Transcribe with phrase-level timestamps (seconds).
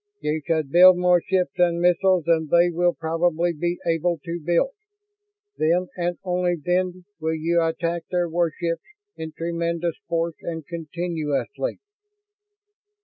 [0.19, 4.71] You should build more ships and missiles than they will probably be able to build.
[5.59, 8.81] Then and only then will you attack their warships,
[9.15, 11.77] in tremendous force and continuously."